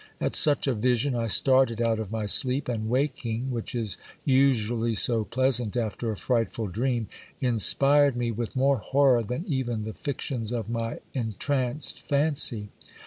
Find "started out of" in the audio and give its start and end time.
1.27-2.11